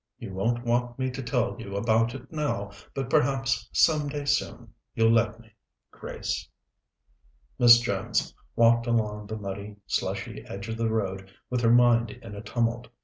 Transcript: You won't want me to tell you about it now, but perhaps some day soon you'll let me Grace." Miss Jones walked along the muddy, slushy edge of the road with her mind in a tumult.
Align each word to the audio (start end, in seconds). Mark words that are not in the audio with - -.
You 0.17 0.33
won't 0.33 0.65
want 0.65 0.97
me 0.97 1.11
to 1.11 1.21
tell 1.21 1.55
you 1.59 1.75
about 1.75 2.15
it 2.15 2.31
now, 2.31 2.71
but 2.95 3.07
perhaps 3.07 3.69
some 3.71 4.07
day 4.09 4.25
soon 4.25 4.73
you'll 4.95 5.11
let 5.11 5.39
me 5.39 5.51
Grace." 5.91 6.49
Miss 7.59 7.79
Jones 7.79 8.33
walked 8.55 8.87
along 8.87 9.27
the 9.27 9.37
muddy, 9.37 9.75
slushy 9.85 10.43
edge 10.47 10.67
of 10.69 10.77
the 10.77 10.89
road 10.89 11.31
with 11.51 11.61
her 11.61 11.69
mind 11.71 12.09
in 12.09 12.33
a 12.33 12.41
tumult. 12.41 12.87